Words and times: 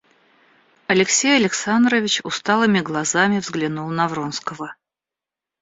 Алексей 0.87 1.35
Александрович 1.35 2.21
усталыми 2.23 2.79
глазами 2.79 3.37
взглянул 3.37 3.89
на 3.89 4.07
Вронского. 4.07 4.73